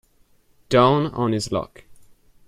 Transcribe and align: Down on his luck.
Down 0.69 1.13
on 1.13 1.31
his 1.31 1.51
luck. 1.51 1.83